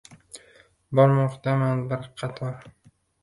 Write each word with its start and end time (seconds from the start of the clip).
Bormoqdaman 0.99 1.85
bir 1.91 2.07
qator. 2.23 2.67